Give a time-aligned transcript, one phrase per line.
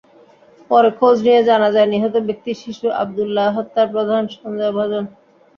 [0.69, 5.03] পরে খোঁজ নিয়ে জানা যায়, নিহত ব্যক্তি শিশু আবদুল্লাহ হত্যার প্রধান সন্দেহভাজন।